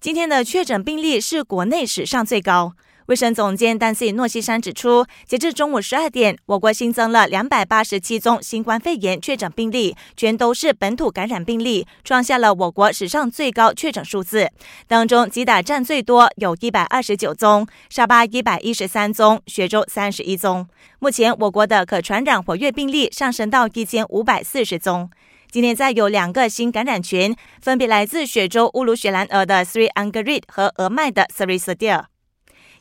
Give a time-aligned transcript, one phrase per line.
[0.00, 2.72] 今天的确诊病例是国内史上最高。
[3.04, 14.48] 卫生总监丹西诺西山指出，截至中午十二点，我国新增了两百八十七宗新冠肺炎确诊病例，全都是本土感染病例，创下了我国史上最高确诊数字。
[14.86, 20.66] 当中，吉打占最多，有一百二十九宗；沙巴一百一十三宗；雪州三十一宗。
[20.98, 25.10] 目前，我国的可传染活跃病例上升到一千五百四十宗。
[25.50, 32.04] 今天再有两个新感染群，分别来自雪州乌鲁雪兰莪的 Three Angerid 和俄麦的 Sri Sadir。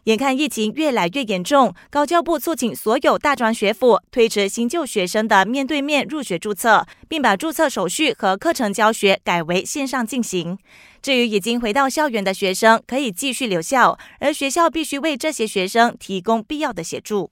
[0.03, 10.55] 眼看疫情越来越严重，高教部促请所有大专学府推迟新旧学生的面对面入学注册，并把注册手续和课程教学改为线上进行。
[11.01, 17.31] 至于已经回到校园的学生，可以继续留校，而学校必须为这些学生提供必要的协助。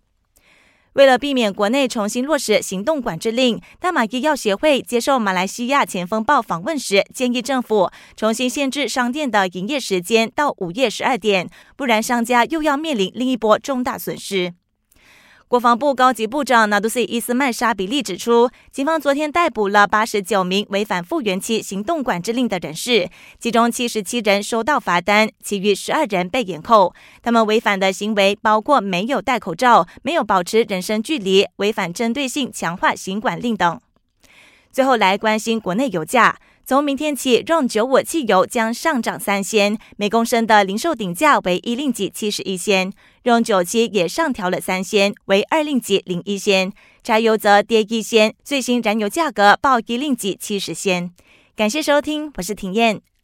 [0.97, 14.55] 为了避免国内重新落实行动管制令，大马医药协会接受马来西亚前锋报访问时，建议政府重新限制商店的营业时间到午夜十二点，不然商家又要面临另一波重大损失。
[15.49, 23.09] 国防部高级部长纳杜西伊斯曼沙比利指出，警方昨天逮捕了八十九名违反复原期行动管制令的人士，
[23.39, 26.93] 其中七十七人收到罚单，其余十二人被延扣。
[27.23, 33.79] 他们违反的行为包括没有戴口罩、没有保持人身距离、违反针对性强化行管令等。
[34.69, 36.37] 最后来关心国内油价。
[36.67, 42.91] 从明天起，让九五汽油将上涨三仙，每公升的零售顶价为一令吉七十一仙。
[43.23, 46.73] 让九七也上调了三仙，为二令吉零一仙。
[47.01, 51.09] 柴油则跌一仙，最新燃油价格报一令吉七十仙。
[51.55, 53.07] 感谢收听，我是庭燕。